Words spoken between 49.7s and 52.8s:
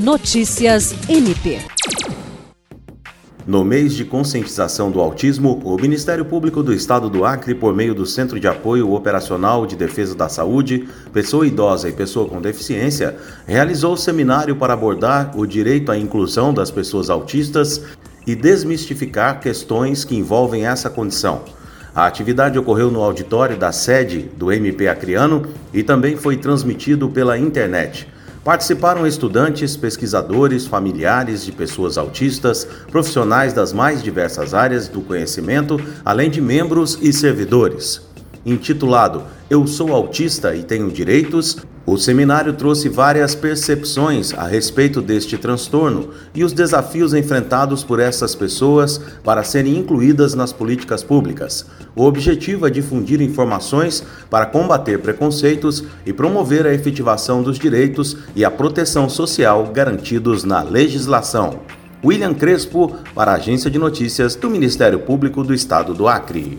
incluídas nas políticas públicas. O objetivo é